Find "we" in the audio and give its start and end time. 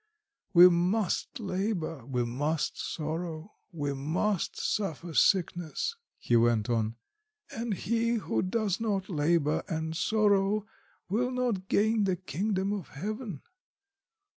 0.51-0.67, 2.07-2.25, 3.71-3.93